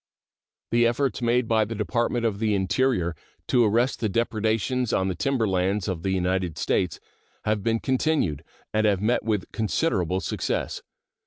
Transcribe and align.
The 0.71 0.87
efforts 0.87 1.21
made 1.21 1.47
by 1.47 1.63
the 1.63 1.75
Department 1.75 2.25
of 2.25 2.39
the 2.39 2.55
Interior 2.55 3.15
to 3.49 3.63
arrest 3.63 3.99
the 3.99 4.09
depredations 4.09 4.91
on 4.91 5.09
the 5.09 5.13
timber 5.15 5.47
lands 5.47 5.87
of 5.87 6.01
the 6.01 6.09
United 6.09 6.57
States 6.57 6.99
have 7.45 7.61
been 7.61 7.79
continued, 7.79 8.43
and 8.73 8.87
have 8.87 8.99
met 8.99 9.21
with 9.23 9.51
considerable 9.51 10.19
success. 10.19 10.81